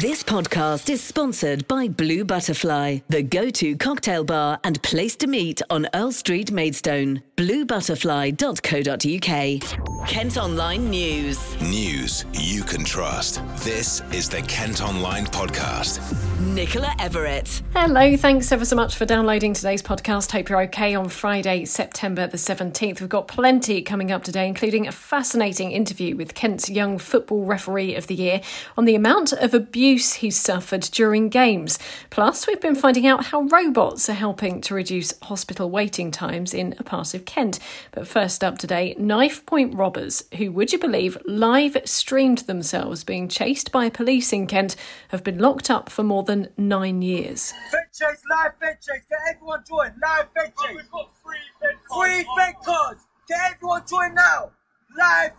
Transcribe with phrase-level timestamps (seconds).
[0.00, 5.28] This podcast is sponsored by Blue Butterfly, the go to cocktail bar and place to
[5.28, 7.22] meet on Earl Street, Maidstone.
[7.36, 10.08] BlueButterfly.co.uk.
[10.08, 11.60] Kent Online News.
[11.60, 13.40] News you can trust.
[13.58, 16.00] This is the Kent Online Podcast.
[16.40, 17.62] Nicola Everett.
[17.72, 20.30] Hello, thanks ever so much for downloading today's podcast.
[20.32, 23.00] Hope you're okay on Friday, September the 17th.
[23.00, 27.94] We've got plenty coming up today, including a fascinating interview with Kent's Young Football Referee
[27.96, 28.40] of the Year
[28.76, 31.78] on the amount of abuse he's suffered during games.
[32.08, 36.74] Plus, we've been finding out how robots are helping to reduce hospital waiting times in
[36.78, 37.58] a part of Kent.
[37.92, 43.28] But first up today, knife point robbers, who, would you believe, live streamed themselves being
[43.28, 44.74] chased by police in Kent,
[45.08, 47.52] have been locked up for more than nine years.
[47.70, 49.04] Fed chase, live fed chase.
[49.08, 49.92] Get everyone join.
[50.02, 50.76] Live fed chase.
[50.76, 52.14] we've got free fed cards.
[52.14, 53.00] Free fed cards.
[53.28, 54.52] Get everyone join now.
[54.96, 55.32] Live.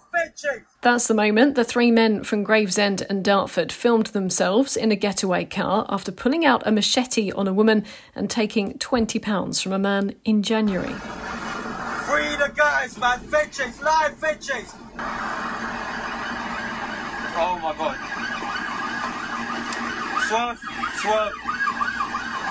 [0.82, 5.46] That's the moment the three men from Gravesend and Dartford filmed themselves in a getaway
[5.46, 10.16] car after pulling out a machete on a woman and taking £20 from a man
[10.24, 10.94] in January.
[12.06, 13.20] Free the guys, man.
[13.20, 13.82] Fed chase.
[13.82, 14.74] Live fed chase.
[17.38, 17.98] Oh my god.
[20.28, 20.60] Swerve.
[21.02, 21.34] Swerve.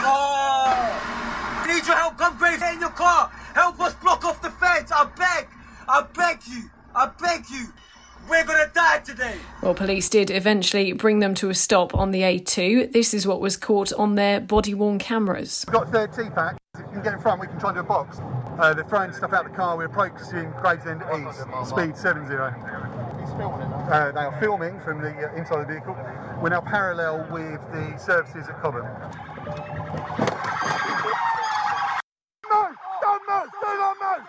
[0.07, 1.65] Oh!
[1.67, 2.19] Need your help.
[2.19, 2.59] Come, Graves.
[2.59, 3.29] Get in your car.
[3.55, 4.91] Help us block off the fence.
[4.93, 5.49] I beg.
[5.89, 6.71] I beg you.
[6.95, 7.67] I beg you.
[8.29, 9.37] We're gonna die today.
[9.61, 12.93] Well, police did eventually bring them to a stop on the A2.
[12.93, 15.65] This is what was caught on their body worn cameras.
[15.69, 16.57] We've got third TPAC.
[16.75, 18.19] If you can get in front, we can try and do a box.
[18.59, 19.77] Uh, they're throwing stuff out of the car.
[19.77, 22.35] We're approaching Gravesend East, speed 70.
[22.35, 25.97] Uh, they are filming from the uh, inside of the vehicle.
[26.41, 28.87] We're now parallel with the services at Cobham.
[32.49, 32.71] No!
[33.03, 33.51] Don't move!
[33.61, 34.25] Do not move!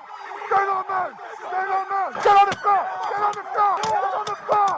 [0.50, 1.14] Do not move!
[1.40, 2.24] Do not move!
[2.24, 2.84] Get on the floor!
[3.10, 3.74] Get on the floor!
[3.84, 4.74] Get on the floor!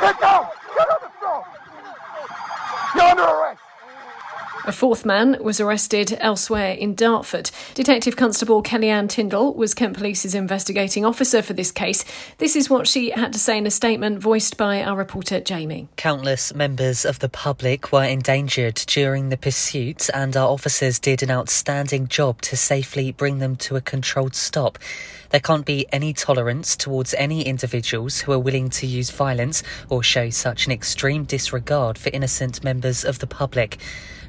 [0.00, 0.44] Get down!
[0.76, 1.40] Get on the floor!
[2.94, 3.60] You're under arrest!
[4.70, 7.50] A fourth man was arrested elsewhere in Dartford.
[7.74, 12.04] Detective Constable Kellyanne Tyndall was Kent Police's investigating officer for this case.
[12.38, 15.88] This is what she had to say in a statement voiced by our reporter Jamie.
[15.96, 21.32] Countless members of the public were endangered during the pursuit, and our officers did an
[21.32, 24.78] outstanding job to safely bring them to a controlled stop.
[25.30, 30.04] There can't be any tolerance towards any individuals who are willing to use violence or
[30.04, 33.78] show such an extreme disregard for innocent members of the public.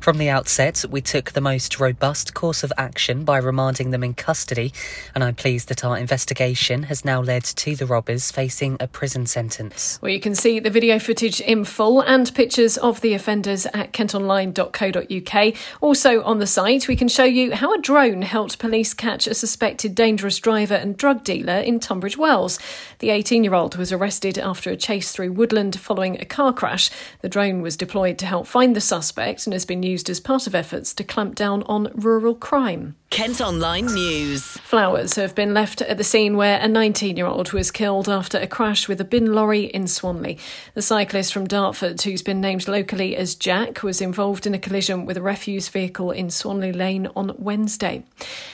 [0.02, 4.16] From the outset, we took the most robust course of action by remanding them in
[4.16, 4.74] custody,
[5.14, 9.28] and I'm pleased that our investigation has now led to the robbers facing a prison
[9.28, 10.00] sentence.
[10.02, 13.94] Well, you can see the video footage in full and pictures of the offenders at
[13.94, 15.56] kentonline.co.uk.
[15.82, 19.36] Also on the site, we can show you how a drone helped police catch a
[19.36, 22.58] suspected dangerous driver and drug dealer in Tunbridge Wells.
[22.98, 26.90] The 18 year old was arrested after a chase through woodland following a car crash.
[27.22, 30.48] The drone was deployed to help find the suspect and has been used as part
[30.48, 32.96] of efforts to clamp down on rural crime.
[33.12, 34.44] Kent Online News.
[34.60, 38.38] Flowers have been left at the scene where a 19 year old was killed after
[38.38, 40.40] a crash with a bin lorry in Swanley.
[40.76, 45.06] The cyclist from Dartford, who's been named locally as Jack, was involved in a collision
[45.06, 48.06] with a refuse vehicle in Swanley Lane on Wednesday.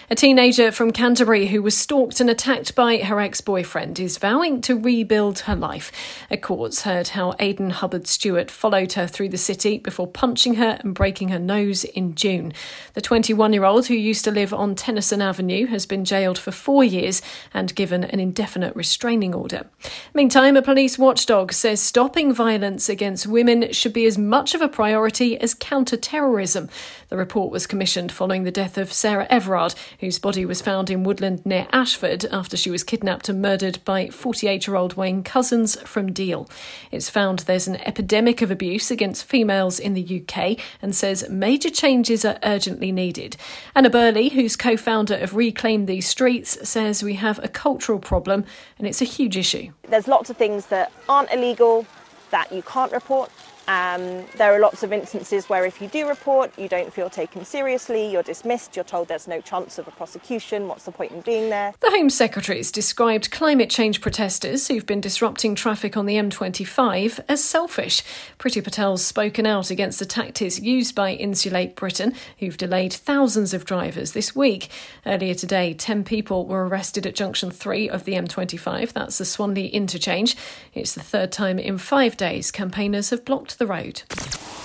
[0.09, 4.61] A teenager from Canterbury who was stalked and attacked by her ex boyfriend is vowing
[4.61, 5.91] to rebuild her life.
[6.31, 10.79] A court's heard how Aidan Hubbard Stewart followed her through the city before punching her
[10.81, 12.53] and breaking her nose in June.
[12.95, 16.51] The 21 year old, who used to live on Tennyson Avenue, has been jailed for
[16.51, 17.21] four years
[17.53, 19.67] and given an indefinite restraining order.
[20.13, 24.69] Meantime, a police watchdog says stopping violence against women should be as much of a
[24.69, 26.69] priority as counter terrorism.
[27.09, 31.03] The report was commissioned following the death of Sarah Everard, whose body was found in
[31.03, 35.77] Woodland near Ashford after she was kidnapped and murdered by 48 year old Wayne Couzens
[35.85, 36.49] from Deal.
[36.91, 41.69] It's found there's an epidemic of abuse against females in the UK and says major
[41.69, 43.37] changes are urgently needed.
[43.75, 48.45] Anna Birley, who's co founder of Reclaim These Streets, says we have a cultural problem
[48.77, 49.71] and it's a huge issue.
[49.89, 51.87] There's lots of things that aren't illegal
[52.29, 53.31] that you can't report.
[53.67, 57.43] Um, there are lots of instances where if you do report, you don't feel taken
[57.43, 61.19] seriously, you're dismissed, you're told there's no chance of a prosecution, what's the point in
[61.19, 61.73] being there?
[61.81, 67.43] The Home Secretary's described climate change protesters who've been disrupting traffic on the M25 as
[67.43, 68.03] selfish.
[68.39, 73.65] Priti Patel's spoken out against the tactics used by Insulate Britain, who've delayed thousands of
[73.65, 74.69] drivers this week.
[75.05, 79.67] Earlier today, 10 people were arrested at junction 3 of the M25, that's the Swanley
[79.67, 80.37] interchange.
[80.73, 84.03] It's the third time in five days campaigners have blocked the road.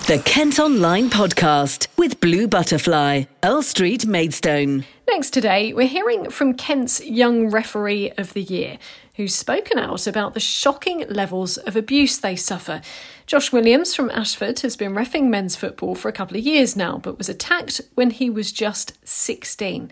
[0.07, 4.85] The Kent Online Podcast with Blue Butterfly, Earl Street, Maidstone.
[5.07, 8.77] Next today, we're hearing from Kent's Young Referee of the Year.
[9.15, 12.81] who's spoken out about the shocking levels of abuse they suffer.
[13.27, 16.97] Josh Williams from Ashford has been refing men's football for a couple of years now,
[16.97, 19.91] but was attacked when he was just 16.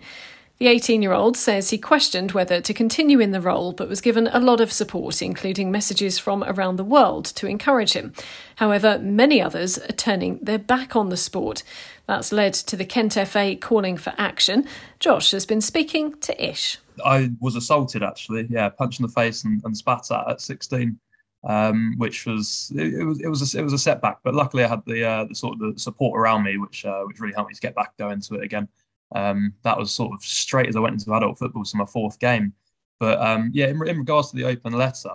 [0.62, 4.00] The 18 year old says he questioned whether to continue in the role, but was
[4.00, 8.12] given a lot of support, including messages from around the world to encourage him.
[8.54, 11.64] However, many others are turning their back on the sport.
[12.06, 14.68] That's led to the Kent FA calling for action.
[15.00, 16.78] Josh has been speaking to Ish.
[17.04, 20.96] I was assaulted actually, yeah, punched in the face and, and spat at at 16.
[21.44, 24.62] Um, which was it, it, was it was a, it was a setback, but luckily
[24.62, 27.34] I had the uh, the sort of the support around me, which uh, which really
[27.34, 28.68] helped me to get back go into it again.
[29.14, 32.18] Um, that was sort of straight as I went into adult football, so my fourth
[32.18, 32.52] game.
[32.98, 35.10] But um, yeah, in, in, regards to the open letter,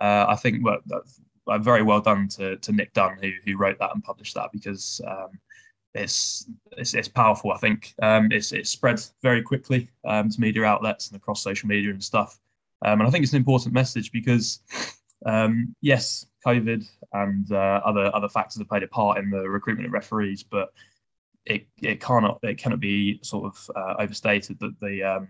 [0.00, 0.78] uh, I think well,
[1.48, 4.50] uh, very well done to, to Nick Dunn who who wrote that and published that
[4.52, 5.30] because um,
[5.94, 7.52] it's, it's, it's powerful.
[7.52, 11.68] I think um, it's it's spread very quickly um, to media outlets and across social
[11.68, 12.38] media and stuff.
[12.84, 14.60] Um, and I think it's an important message because
[15.80, 19.92] yes, COVID and uh, other other factors have played a part in the recruitment of
[19.92, 20.72] referees, but
[21.46, 25.28] it it cannot it cannot be sort of uh, overstated that the um,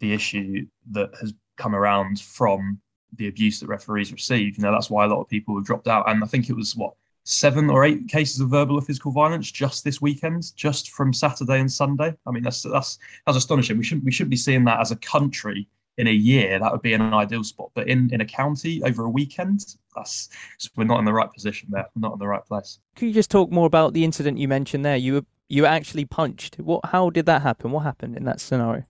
[0.00, 2.80] the issue that has come around from
[3.16, 4.56] the abuse that referees receive.
[4.56, 6.08] You know, that's why a lot of people have dropped out.
[6.08, 6.94] And I think it was what
[7.24, 11.60] seven or eight cases of verbal or physical violence just this weekend, just from Saturday
[11.60, 12.14] and Sunday.
[12.26, 13.78] I mean, that's that's that's astonishing.
[13.78, 15.68] We shouldn't we should be seeing that as a country
[15.98, 16.58] in a year.
[16.58, 20.28] That would be an ideal spot, but in in a county over a weekend, that's
[20.76, 21.86] we're not in the right position there.
[21.94, 22.78] We're not in the right place.
[22.96, 24.96] Could you just talk more about the incident you mentioned there?
[24.96, 26.56] You were you were actually punched.
[26.56, 26.84] What?
[26.86, 27.70] How did that happen?
[27.70, 28.84] What happened in that scenario?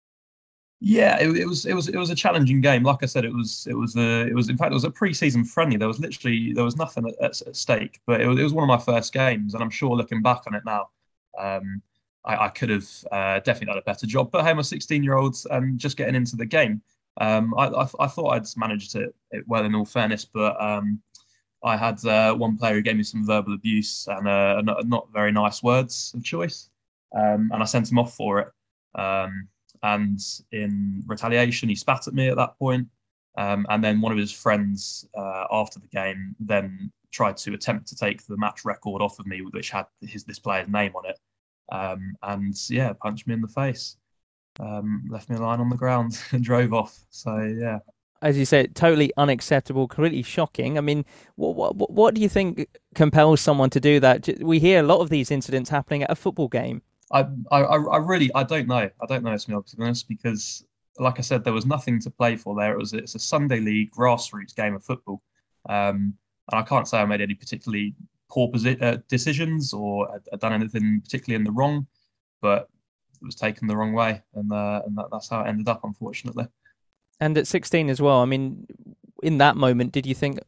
[0.80, 2.82] Yeah, it, it, was it was it was a challenging game.
[2.82, 4.90] Like I said, it was it was a it was in fact it was a
[4.90, 5.76] pre-season friendly.
[5.76, 8.52] There was literally there was nothing at, at, at stake, but it was, it was
[8.52, 10.90] one of my first games, and I'm sure looking back on it now,
[11.38, 11.80] um,
[12.24, 14.30] I, I, could have uh, definitely done a better job.
[14.30, 16.82] But hey, I'm a 16 year old and just getting into the game.
[17.20, 21.00] Um, I, I, I, thought I'd managed it, it, well in all fairness, but um,
[21.62, 25.08] I had uh, one player who gave me some verbal abuse and uh, not, not,
[25.12, 26.70] very nice words of choice,
[27.16, 28.48] um, and I sent him off for it.
[29.00, 29.48] Um,
[29.82, 30.18] and
[30.50, 32.88] in retaliation, he spat at me at that point.
[33.36, 37.88] Um, and then one of his friends uh, after the game then tried to attempt
[37.88, 41.06] to take the match record off of me, which had his this player's name on
[41.06, 41.18] it,
[41.70, 43.96] um, and yeah, punched me in the face
[44.60, 46.98] um, left me lying on the ground and drove off.
[47.10, 47.78] So yeah.
[48.22, 50.78] As you said, totally unacceptable, completely shocking.
[50.78, 51.04] I mean,
[51.36, 54.28] what, what what do you think compels someone to do that?
[54.40, 56.80] We hear a lot of these incidents happening at a football game.
[57.12, 58.88] I I, I really I don't know.
[58.88, 60.64] I don't know to be honest because
[60.98, 62.72] like I said, there was nothing to play for there.
[62.72, 65.20] It was it's a Sunday league grassroots game of football,
[65.68, 66.14] um,
[66.50, 67.94] and I can't say I made any particularly
[68.30, 71.86] poor posi- uh, decisions or had done anything particularly in the wrong.
[72.40, 72.68] But
[73.20, 75.84] it was taken the wrong way, and uh, and that, that's how it ended up,
[75.84, 76.46] unfortunately.
[77.20, 78.20] And at 16 as well.
[78.20, 78.66] I mean,
[79.22, 80.40] in that moment, did you think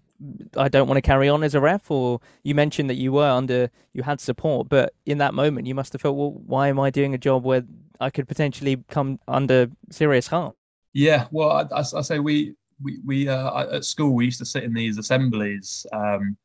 [0.56, 3.28] I don't want to carry on as a ref, or you mentioned that you were
[3.28, 6.80] under, you had support, but in that moment, you must have felt, well, why am
[6.80, 7.62] I doing a job where
[8.00, 10.52] I could potentially come under serious harm?
[10.92, 14.44] Yeah, well, I, I, I say we we we uh, at school we used to
[14.44, 15.86] sit in these assemblies.
[15.92, 16.36] Um,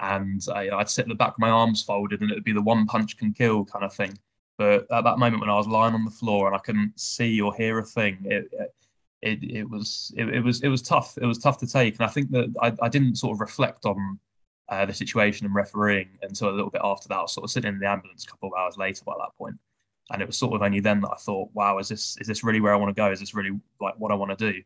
[0.00, 2.52] and I, would sit at the back with my arms folded, and it would be
[2.52, 4.16] the one punch can kill kind of thing.
[4.58, 7.40] But at that moment when I was lying on the floor and I couldn't see
[7.40, 8.50] or hear a thing, it
[9.22, 11.16] it, it was it, it was it was tough.
[11.20, 13.84] It was tough to take, and I think that I, I didn't sort of reflect
[13.84, 14.18] on
[14.68, 17.16] uh, the situation and refereeing until a little bit after that.
[17.16, 19.36] I was sort of sitting in the ambulance a couple of hours later by that
[19.36, 19.56] point,
[20.10, 22.44] and it was sort of only then that I thought, "Wow, is this is this
[22.44, 23.10] really where I want to go?
[23.10, 24.62] Is this really like what I want to do?"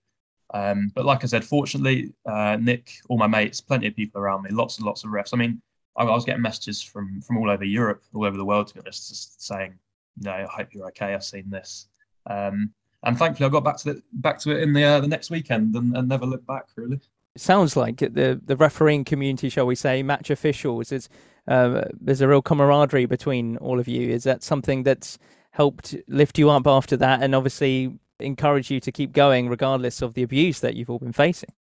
[0.54, 4.42] Um, but like I said, fortunately, uh, Nick, all my mates, plenty of people around
[4.42, 5.30] me, lots and lots of refs.
[5.32, 5.62] I mean,
[5.96, 8.80] I, was getting messages from from all over Europe, all over the world, to be
[8.80, 9.75] honest, just saying,
[10.18, 11.14] "No, I hope you're okay.
[11.14, 11.88] I've seen this."
[12.26, 12.72] Um,
[13.04, 15.30] and thankfully, I got back to it back to it in the uh, the next
[15.30, 16.66] weekend and, and never looked back.
[16.76, 17.00] Really,
[17.34, 20.92] it sounds like the the refereeing community, shall we say, match officials.
[20.92, 21.08] Is
[21.49, 24.08] uh, there's a real camaraderie between all of you.
[24.08, 25.18] Is that something that's
[25.50, 30.14] helped lift you up after that, and obviously encourage you to keep going regardless of
[30.14, 31.50] the abuse that you've all been facing?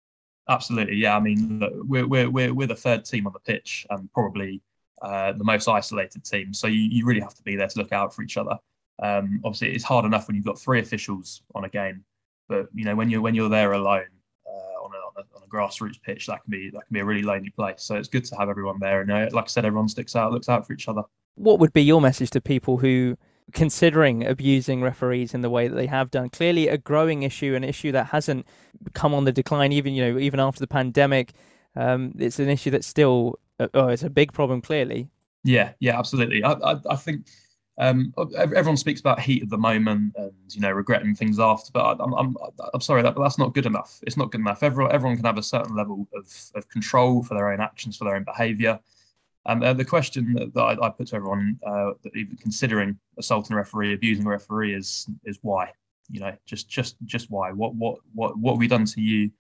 [0.48, 1.16] Absolutely, yeah.
[1.16, 1.72] I mean, look,
[2.08, 4.60] we're we're we're the third team on the pitch and probably
[5.00, 6.52] uh, the most isolated team.
[6.52, 8.58] So you, you really have to be there to look out for each other.
[9.02, 12.04] Um, obviously, it's hard enough when you've got three officials on a game,
[12.48, 14.06] but you know when you're when you're there alone
[14.46, 17.00] uh, on, a, on, a, on, a, grassroots pitch, that can be that can be
[17.00, 17.82] a really lonely place.
[17.82, 20.32] So it's good to have everyone there, and uh, like I said, everyone sticks out,
[20.32, 21.02] looks out for each other.
[21.34, 23.16] What would be your message to people who
[23.52, 26.28] considering abusing referees in the way that they have done.
[26.28, 28.46] Clearly, a growing issue, an issue that hasn't
[28.94, 31.32] come on the decline, even you know, even after the pandemic.
[31.74, 34.60] Um, it's an issue that's still, uh, oh, it's a big problem.
[34.60, 35.08] Clearly.
[35.44, 36.42] Yeah, yeah, absolutely.
[36.44, 37.26] I, I, I think
[37.78, 41.96] um, everyone speaks about heat at the moment and you know regretting things after, but
[42.00, 42.36] I'm I'm,
[42.74, 43.98] I'm sorry that that's not good enough.
[44.06, 44.62] It's not good enough.
[44.62, 48.04] Everyone everyone can have a certain level of, of control for their own actions, for
[48.04, 48.78] their own behaviour.
[49.46, 52.98] Um, uh, the question that, that I, I, put to everyone, uh, that even considering
[53.18, 55.72] assaulting a referee, abusing a referee, is is why.
[56.10, 57.50] You know, just just just why?
[57.50, 59.30] What what what what have we done to you?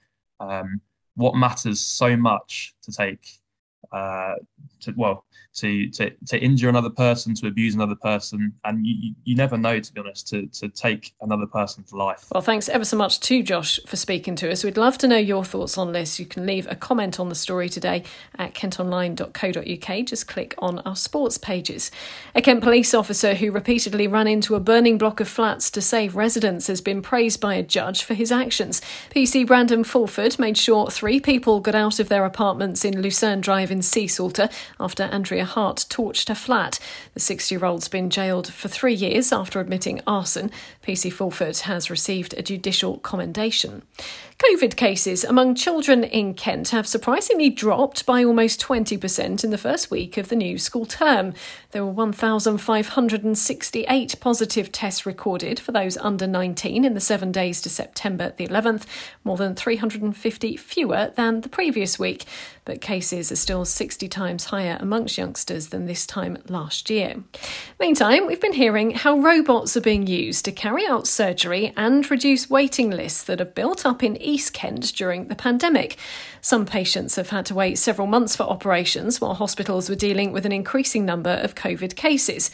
[0.40, 0.80] Um,
[1.14, 3.28] what matters so much to take
[3.90, 4.34] uh,
[4.80, 5.24] to well
[5.54, 9.78] to, to to injure another person, to abuse another person, and you, you never know,
[9.80, 12.26] to be honest, to to take another person's life.
[12.32, 14.64] Well, thanks ever so much to Josh for speaking to us.
[14.64, 16.18] We'd love to know your thoughts on this.
[16.18, 18.04] You can leave a comment on the story today
[18.38, 20.06] at kentonline.co.uk.
[20.06, 21.90] Just click on our sports pages.
[22.34, 26.16] A Kent police officer who repeatedly ran into a burning block of flats to save
[26.16, 28.80] residents has been praised by a judge for his actions.
[29.14, 33.70] PC Brandon Fulford made sure three people got out of their apartments in Lucerne Drive
[33.72, 36.78] in sea Seasalter after Andrea Hart torched her flat.
[37.14, 40.50] The 60 year old's been jailed for three years after admitting arson.
[40.86, 43.82] PC Fulford has received a judicial commendation.
[44.42, 49.88] COVID cases among children in Kent have surprisingly dropped by almost 20% in the first
[49.88, 51.32] week of the new school term.
[51.70, 57.70] There were 1,568 positive tests recorded for those under 19 in the seven days to
[57.70, 58.84] September the 11th,
[59.22, 62.24] more than 350 fewer than the previous week.
[62.64, 67.22] But cases are still 60 times higher amongst youngsters than this time last year.
[67.80, 72.50] Meantime, we've been hearing how robots are being used to carry out surgery and reduce
[72.50, 75.98] waiting lists that have built up in East Kent during the pandemic.
[76.40, 80.46] Some patients have had to wait several months for operations while hospitals were dealing with
[80.46, 82.50] an increasing number of COVID cases.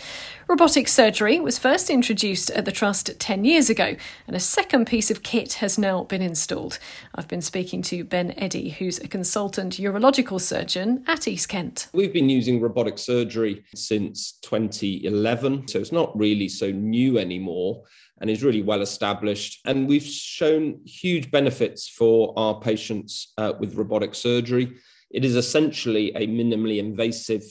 [0.49, 3.94] Robotic surgery was first introduced at the Trust 10 years ago,
[4.26, 6.80] and a second piece of kit has now been installed.
[7.14, 11.88] I've been speaking to Ben Eddy, who's a consultant urological surgeon at East Kent.
[11.92, 17.85] We've been using robotic surgery since 2011, so it's not really so new anymore
[18.21, 19.61] and is really well established.
[19.65, 24.77] And we've shown huge benefits for our patients uh, with robotic surgery.
[25.11, 27.45] It is essentially a minimally invasive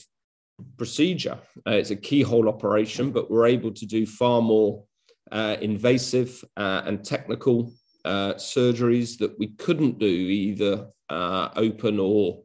[0.76, 1.38] procedure.
[1.66, 4.84] Uh, it's a keyhole operation, but we're able to do far more
[5.32, 7.72] uh, invasive uh, and technical
[8.04, 12.42] uh, surgeries that we couldn't do either uh, open or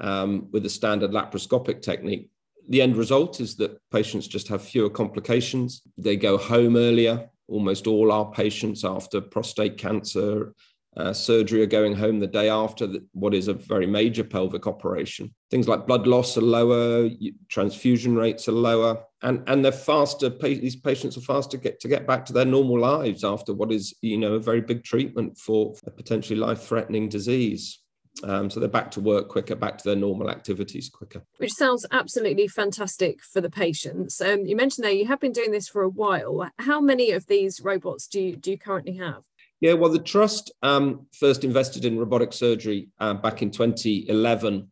[0.00, 2.30] um, with a standard laparoscopic technique.
[2.68, 5.82] The end result is that patients just have fewer complications.
[5.98, 10.54] They go home earlier almost all our patients after prostate cancer
[10.96, 14.66] uh, surgery are going home the day after the, what is a very major pelvic
[14.66, 15.34] operation.
[15.50, 17.08] Things like blood loss are lower,
[17.48, 20.28] transfusion rates are lower, and, and they're faster.
[20.28, 23.72] These patients are faster to get to get back to their normal lives after what
[23.72, 27.81] is you know a very big treatment for a potentially life-threatening disease.
[28.24, 31.22] Um, so they're back to work quicker, back to their normal activities quicker.
[31.38, 34.20] Which sounds absolutely fantastic for the patients.
[34.20, 36.48] Um, you mentioned there you have been doing this for a while.
[36.58, 39.22] How many of these robots do you, do you currently have?
[39.60, 44.70] Yeah, well, the trust um, first invested in robotic surgery uh, back in 2011,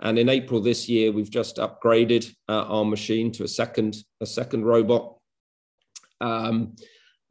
[0.00, 4.26] and in April this year, we've just upgraded uh, our machine to a second a
[4.26, 5.16] second robot.
[6.20, 6.76] Um,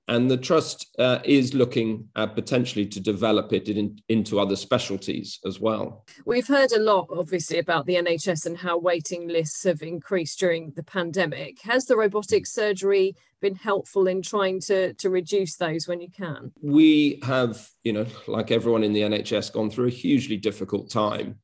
[0.08, 5.40] and the trust uh, is looking uh, potentially to develop it in, into other specialties
[5.46, 6.06] as well.
[6.26, 10.72] We've heard a lot, obviously, about the NHS and how waiting lists have increased during
[10.76, 11.62] the pandemic.
[11.64, 16.54] Has the robotic surgery been helpful in trying to, to reduce those when you can?
[16.62, 21.40] We have, you know, like everyone in the NHS, gone through a hugely difficult time.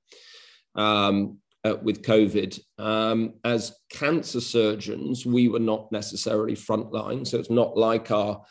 [0.76, 2.60] Um, uh, with COVID.
[2.78, 7.26] Um, as cancer surgeons, we were not necessarily frontline.
[7.26, 8.44] So it's not like our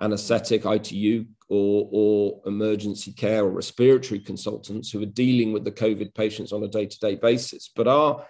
[0.00, 6.14] anesthetic, ITU, or, or emergency care or respiratory consultants who are dealing with the COVID
[6.14, 7.70] patients on a day to day basis.
[7.74, 8.26] But our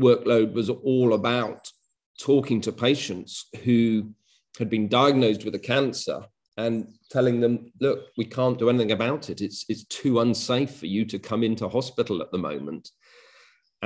[0.00, 1.70] workload was all about
[2.18, 4.14] talking to patients who
[4.58, 6.22] had been diagnosed with a cancer
[6.56, 9.42] and telling them, look, we can't do anything about it.
[9.42, 12.90] It's, it's too unsafe for you to come into hospital at the moment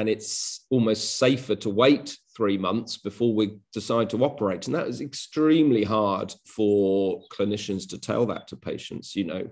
[0.00, 4.66] and it's almost safer to wait three months before we decide to operate.
[4.66, 9.14] And that is extremely hard for clinicians to tell that to patients.
[9.14, 9.50] You know,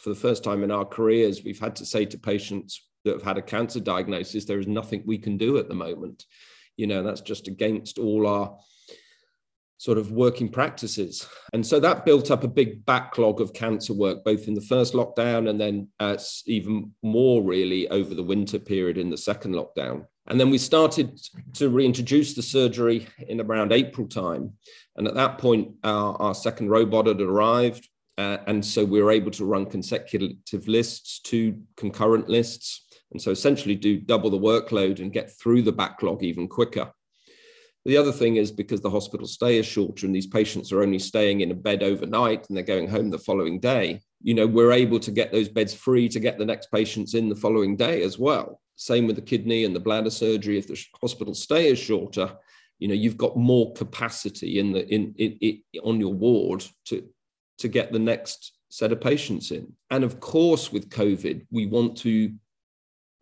[0.00, 3.22] for the first time in our careers, we've had to say to patients that have
[3.22, 6.24] had a cancer diagnosis, there is nothing we can do at the moment.
[6.78, 8.56] You know, that's just against all our
[9.80, 11.26] sort of working practices.
[11.54, 14.92] And so that built up a big backlog of cancer work, both in the first
[14.92, 20.04] lockdown and then uh, even more really over the winter period in the second lockdown.
[20.26, 21.18] And then we started
[21.54, 24.52] to reintroduce the surgery in around April time.
[24.96, 27.88] And at that point, our, our second robot had arrived.
[28.18, 32.84] Uh, and so we were able to run consecutive lists, two concurrent lists.
[33.12, 36.92] And so essentially do double the workload and get through the backlog even quicker.
[37.86, 40.98] The other thing is because the hospital stay is shorter and these patients are only
[40.98, 44.72] staying in a bed overnight and they're going home the following day, you know, we're
[44.72, 48.02] able to get those beds free to get the next patients in the following day
[48.02, 48.60] as well.
[48.76, 50.58] Same with the kidney and the bladder surgery.
[50.58, 52.30] If the hospital stay is shorter,
[52.78, 57.06] you know, you've got more capacity in the in, in, in on your ward to
[57.58, 59.70] to get the next set of patients in.
[59.90, 62.32] And of course, with COVID, we want to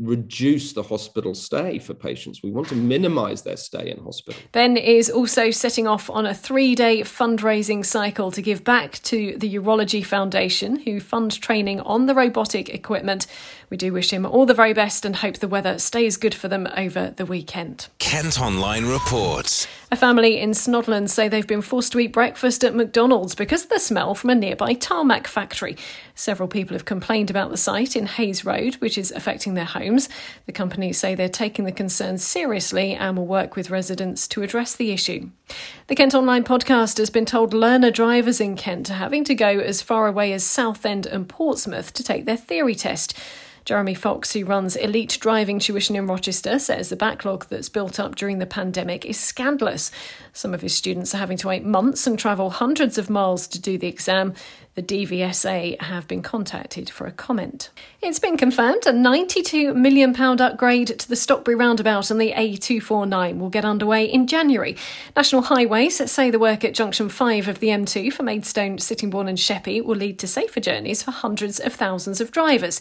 [0.01, 2.43] reduce the hospital stay for patients.
[2.43, 4.41] We want to minimize their stay in hospital.
[4.53, 9.37] Ben is also setting off on a three day fundraising cycle to give back to
[9.37, 13.27] the Urology Foundation, who fund training on the robotic equipment.
[13.71, 16.49] We do wish him all the very best and hope the weather stays good for
[16.49, 17.89] them over the weekend.
[17.99, 19.67] Kent Online reports.
[19.91, 23.71] A family in Snodland say they've been forced to eat breakfast at McDonald's because of
[23.71, 25.77] the smell from a nearby tarmac factory.
[26.19, 30.09] Several people have complained about the site in Hayes Road, which is affecting their homes.
[30.47, 34.75] The company say they're taking the concerns seriously and will work with residents to address
[34.75, 35.31] the issue.
[35.87, 39.47] The Kent Online podcast has been told learner drivers in Kent are having to go
[39.47, 43.17] as far away as Southend and Portsmouth to take their theory test.
[43.69, 48.17] Jeremy Fox, who runs Elite Driving Tuition in Rochester, says the backlog that's built up
[48.17, 49.91] during the pandemic is scandalous.
[50.33, 53.61] Some of his students are having to wait months and travel hundreds of miles to
[53.61, 54.33] do the exam.
[54.75, 57.69] The DVSA have been contacted for a comment.
[58.01, 63.51] It's been confirmed a £92 million upgrade to the Stockbury roundabout on the A249 will
[63.51, 64.77] get underway in January.
[65.15, 69.39] National Highways say the work at junction 5 of the M2 for Maidstone, Sittingbourne, and
[69.39, 72.81] Sheppey will lead to safer journeys for hundreds of thousands of drivers.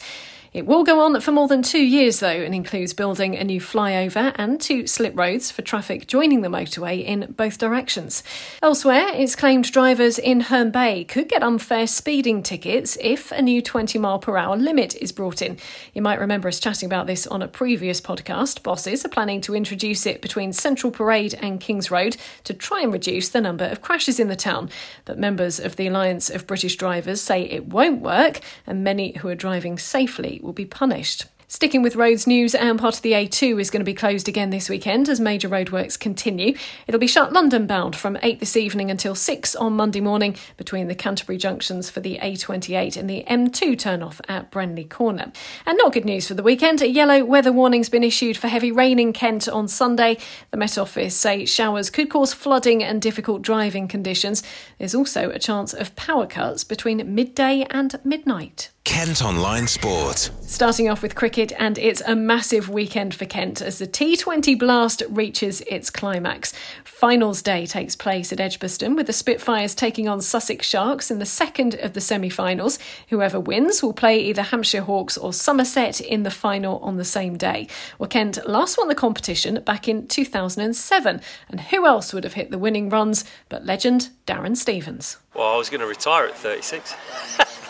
[0.58, 3.62] It will go on for more than two years, though, and includes building a new
[3.62, 8.24] flyover and two slip roads for traffic joining the motorway in both directions.
[8.64, 13.62] Elsewhere, it's claimed drivers in Herne Bay could get unfair speeding tickets if a new
[13.62, 15.60] 20 mile per hour limit is brought in.
[15.94, 18.64] You might remember us chatting about this on a previous podcast.
[18.64, 22.92] Bosses are planning to introduce it between Central Parade and Kings Road to try and
[22.92, 24.72] reduce the number of crashes in the town.
[25.06, 29.28] But members of the Alliance of British Drivers say it won't work, and many who
[29.28, 31.28] are driving safely will be punished.
[31.50, 34.50] Sticking with roads news, and part of the A2 is going to be closed again
[34.50, 36.58] this weekend as major roadworks continue.
[36.88, 40.90] It'll be shut London bound from 8 this evening until 6 on Monday morning between
[40.90, 45.32] the Canterbury junctions for the A28 and the M2 turnoff at Brenley Corner.
[45.66, 46.82] And not good news for the weekend.
[46.82, 50.18] A yellow weather warning's been issued for heavy rain in Kent on Sunday.
[50.52, 54.44] The Met Office say showers could cause flooding and difficult driving conditions.
[54.80, 58.70] There's also a chance of power cuts between midday and midnight.
[58.88, 60.30] Kent Online Sport.
[60.44, 65.04] Starting off with cricket, and it's a massive weekend for Kent as the T20 Blast
[65.10, 66.54] reaches its climax.
[66.86, 71.26] Finals day takes place at Edgbaston with the Spitfires taking on Sussex Sharks in the
[71.26, 72.80] second of the semi finals.
[73.10, 77.36] Whoever wins will play either Hampshire Hawks or Somerset in the final on the same
[77.36, 77.68] day.
[78.00, 82.52] Well, Kent last won the competition back in 2007, and who else would have hit
[82.52, 85.18] the winning runs but legend Darren Stevens?
[85.36, 86.96] Well, I was going to retire at 36.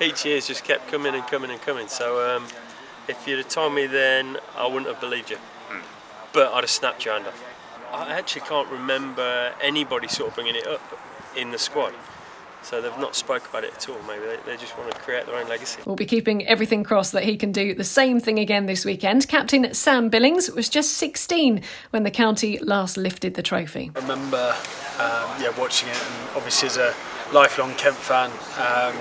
[0.00, 1.88] each year's just kept coming and coming and coming.
[1.88, 2.46] So um,
[3.08, 5.36] if you'd have told me then, I wouldn't have believed you.
[5.70, 5.82] Mm.
[6.32, 7.44] But I'd have snapped your hand off.
[7.92, 10.80] I actually can't remember anybody sort of bringing it up
[11.36, 11.94] in the squad.
[12.62, 13.98] So they've not spoke about it at all.
[14.06, 15.80] Maybe they, they, just want to create their own legacy.
[15.86, 19.28] We'll be keeping everything crossed that he can do the same thing again this weekend.
[19.28, 23.92] Captain Sam Billings was just 16 when the county last lifted the trophy.
[23.94, 24.54] I remember,
[24.98, 26.94] um, yeah, watching it, and obviously as a
[27.32, 28.96] lifelong Kent fan, um,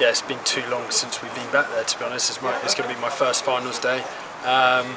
[0.00, 1.84] yeah, it's been too long since we've been back there.
[1.84, 4.00] To be honest, it's, it's going to be my first finals day.
[4.44, 4.96] Um,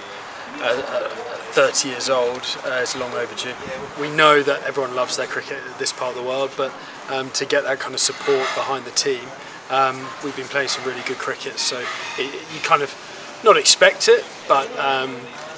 [0.59, 1.09] uh,
[1.51, 3.53] 30 years old uh, is long overdue.
[3.99, 6.73] We know that everyone loves their cricket in this part of the world, but
[7.09, 9.21] um, to get that kind of support behind the team,
[9.69, 11.59] um, we've been playing some really good cricket.
[11.59, 11.83] So
[12.17, 12.93] it, you kind of
[13.43, 15.15] not expect it, but um,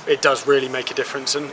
[0.08, 1.36] it does really make a difference.
[1.36, 1.52] And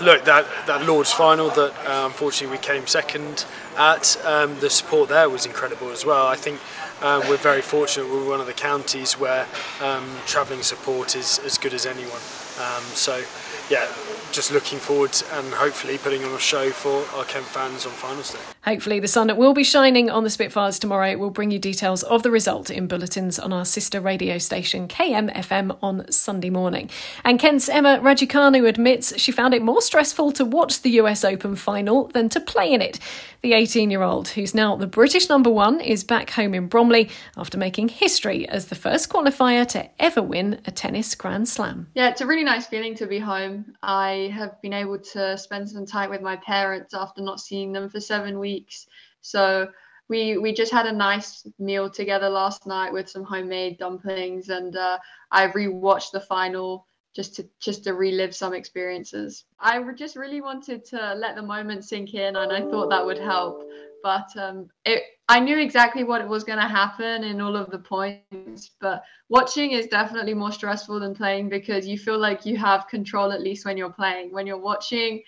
[0.00, 3.44] look, that that Lords final that uh, unfortunately we came second
[3.80, 6.26] at, um, the support there was incredible as well.
[6.26, 6.60] I think
[7.02, 8.10] um, we're very fortunate.
[8.10, 9.46] We're one of the counties where
[9.80, 12.20] um, travelling support is as good as anyone.
[12.60, 13.22] Um, so,
[13.70, 13.86] yeah,
[14.32, 18.32] just looking forward and hopefully putting on a show for our Kent fans on finals
[18.32, 18.40] day.
[18.64, 21.16] Hopefully, the sun will be shining on the Spitfires tomorrow.
[21.16, 25.78] We'll bring you details of the result in bulletins on our sister radio station KMFM
[25.82, 26.90] on Sunday morning.
[27.24, 31.56] And Kent's Emma Raducanu admits she found it more stressful to watch the US Open
[31.56, 32.98] final than to play in it.
[33.42, 37.08] The 18 year old, who's now the British number one, is back home in Bromley
[37.38, 41.86] after making history as the first qualifier to ever win a tennis Grand Slam.
[41.94, 43.59] Yeah, it's a really nice feeling to be home.
[43.82, 47.88] I have been able to spend some time with my parents after not seeing them
[47.88, 48.86] for seven weeks.
[49.20, 49.68] So
[50.08, 54.76] we we just had a nice meal together last night with some homemade dumplings, and
[54.76, 54.98] uh,
[55.30, 59.44] I rewatched the final just to just to relive some experiences.
[59.58, 63.18] I just really wanted to let the moment sink in, and I thought that would
[63.18, 63.62] help.
[64.02, 67.78] But um, it, I knew exactly what was going to happen in all of the
[67.78, 68.70] points.
[68.80, 73.32] But watching is definitely more stressful than playing because you feel like you have control
[73.32, 74.32] at least when you're playing.
[74.32, 75.22] When you're watching,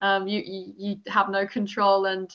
[0.00, 2.06] um, you, you you have no control.
[2.06, 2.34] And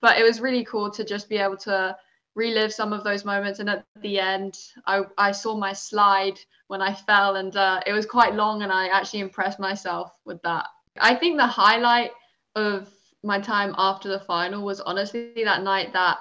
[0.00, 1.96] but it was really cool to just be able to
[2.36, 3.58] relive some of those moments.
[3.58, 7.92] And at the end, I, I saw my slide when I fell, and uh, it
[7.92, 10.66] was quite long, and I actually impressed myself with that.
[11.00, 12.10] I think the highlight
[12.54, 12.88] of
[13.22, 16.18] my time after the final was honestly that night that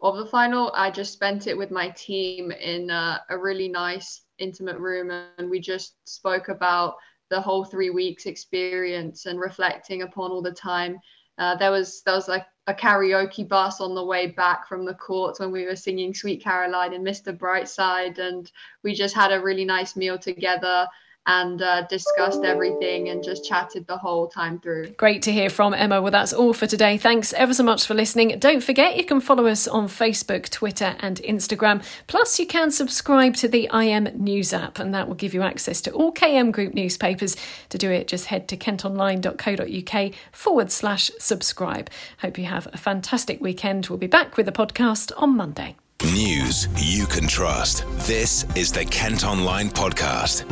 [0.00, 4.22] of the final, I just spent it with my team in a, a really nice,
[4.38, 6.94] intimate room, and we just spoke about
[7.30, 10.98] the whole three weeks experience and reflecting upon all the time.
[11.36, 14.94] Uh, there was there was like a karaoke bus on the way back from the
[14.94, 17.36] courts when we were singing Sweet Caroline and Mr.
[17.36, 18.18] Brightside.
[18.18, 18.50] And
[18.82, 20.86] we just had a really nice meal together
[21.28, 24.88] and uh, discussed everything and just chatted the whole time through.
[24.92, 26.00] Great to hear from Emma.
[26.00, 26.96] Well, that's all for today.
[26.96, 28.38] Thanks ever so much for listening.
[28.38, 31.84] Don't forget you can follow us on Facebook, Twitter, and Instagram.
[32.06, 35.82] Plus, you can subscribe to the IM News app, and that will give you access
[35.82, 37.36] to all KM Group newspapers.
[37.68, 41.90] To do it, just head to kentonline.co.uk forward slash subscribe.
[42.22, 43.88] Hope you have a fantastic weekend.
[43.88, 45.76] We'll be back with the podcast on Monday.
[46.04, 47.84] News you can trust.
[48.06, 50.44] This is the Kent Online Podcast.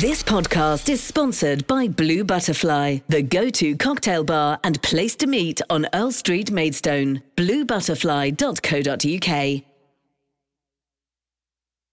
[0.00, 5.26] This podcast is sponsored by Blue Butterfly, the go to cocktail bar and place to
[5.26, 7.20] meet on Earl Street, Maidstone.
[7.36, 9.71] BlueButterfly.co.uk.